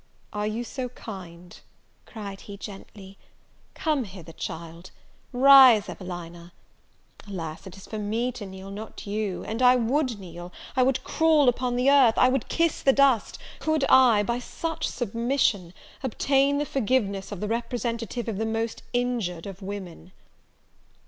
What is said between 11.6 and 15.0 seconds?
the earth, I would kiss the dust, could I, by such